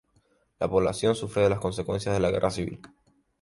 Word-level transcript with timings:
La 0.59 0.67
población 0.67 1.13
sufre 1.13 1.47
las 1.47 1.59
consecuencias 1.59 2.15
de 2.15 2.19
la 2.21 2.31
Guerra 2.31 2.49
Civil. 2.49 2.81